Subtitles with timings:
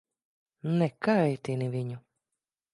[0.79, 2.03] Nekaitini viņu.